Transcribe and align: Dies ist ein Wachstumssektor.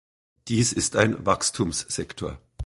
Dies 0.47 0.73
ist 0.73 0.95
ein 0.95 1.27
Wachstumssektor. 1.27 2.39